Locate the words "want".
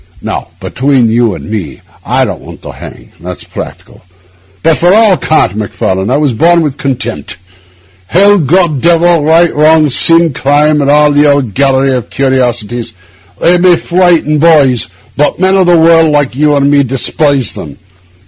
2.41-2.63